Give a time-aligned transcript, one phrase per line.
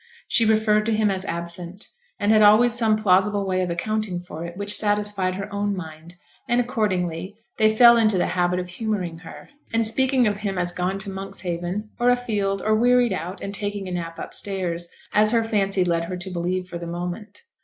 [0.27, 1.85] She referred to him as absent,
[2.19, 6.15] and had always some plausible way of accounting for it, which satisfied her own mind;
[6.49, 10.71] and, accordingly they fell into the habit of humouring her, and speaking of him as
[10.71, 15.43] gone to Monkshaven, or afield, or wearied out, and taking a nap upstairs, as her
[15.43, 17.43] fancy led her to believe for the moment.